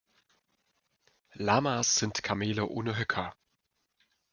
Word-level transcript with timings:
Lamas 1.33 1.97
sind 1.97 2.23
Kamele 2.23 2.65
ohne 2.67 2.97
Höcker. 2.97 3.35